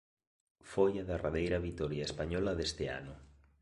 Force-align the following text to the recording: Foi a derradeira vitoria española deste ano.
Foi 0.71 0.93
a 0.97 1.07
derradeira 1.11 1.63
vitoria 1.67 2.07
española 2.09 2.51
deste 2.55 2.85
ano. 2.99 3.13